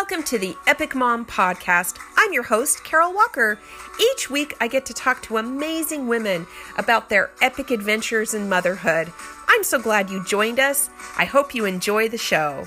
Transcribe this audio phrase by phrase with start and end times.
[0.00, 1.98] Welcome to the Epic Mom Podcast.
[2.16, 3.58] I'm your host, Carol Walker.
[4.00, 6.46] Each week, I get to talk to amazing women
[6.78, 9.12] about their epic adventures in motherhood.
[9.46, 10.88] I'm so glad you joined us.
[11.18, 12.66] I hope you enjoy the show.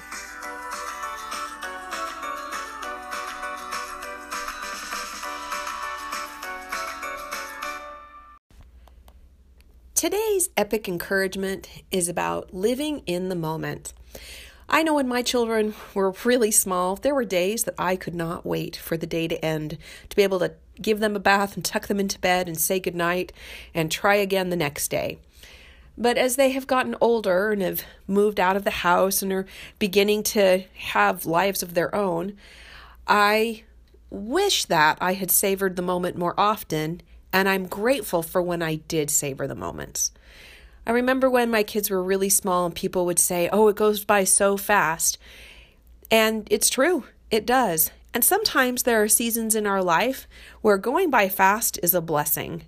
[9.95, 13.91] Today's epic encouragement is about living in the moment.
[14.69, 18.45] I know when my children were really small, there were days that I could not
[18.45, 19.77] wait for the day to end
[20.09, 22.79] to be able to give them a bath and tuck them into bed and say
[22.79, 23.31] goodnight
[23.73, 25.19] and try again the next day.
[25.97, 29.45] But as they have gotten older and have moved out of the house and are
[29.77, 32.35] beginning to have lives of their own,
[33.07, 33.63] I
[34.09, 38.75] wish that I had savored the moment more often, and I'm grateful for when I
[38.75, 40.11] did savor the moments.
[40.85, 44.03] I remember when my kids were really small and people would say, Oh, it goes
[44.03, 45.17] by so fast.
[46.11, 47.91] And it's true, it does.
[48.13, 50.27] And sometimes there are seasons in our life
[50.61, 52.63] where going by fast is a blessing.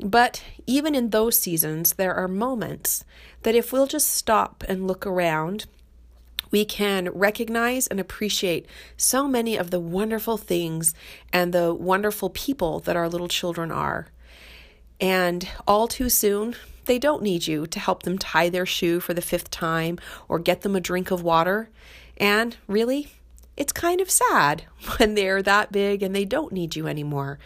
[0.00, 3.04] But even in those seasons, there are moments
[3.42, 5.66] that if we'll just stop and look around,
[6.50, 8.66] we can recognize and appreciate
[8.96, 10.94] so many of the wonderful things
[11.32, 14.08] and the wonderful people that our little children are.
[15.00, 16.56] And all too soon,
[16.88, 20.40] they don't need you to help them tie their shoe for the fifth time or
[20.40, 21.70] get them a drink of water.
[22.16, 23.12] And really,
[23.56, 24.64] it's kind of sad
[24.96, 27.38] when they're that big and they don't need you anymore.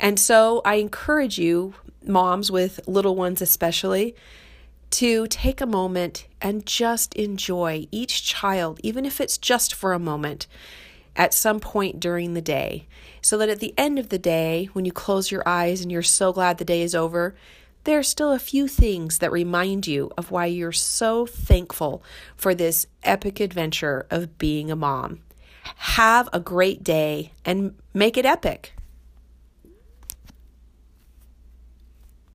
[0.00, 4.14] And so I encourage you, moms with little ones especially,
[4.90, 9.98] to take a moment and just enjoy each child, even if it's just for a
[9.98, 10.46] moment,
[11.16, 12.86] at some point during the day.
[13.20, 16.02] So that at the end of the day, when you close your eyes and you're
[16.02, 17.34] so glad the day is over,
[17.88, 22.02] there are still a few things that remind you of why you're so thankful
[22.36, 25.20] for this epic adventure of being a mom.
[25.62, 28.74] Have a great day and make it epic.